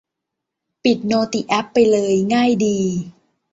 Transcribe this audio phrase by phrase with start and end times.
[0.83, 2.77] ปิดโนติแอปไปเลย ง่ายดี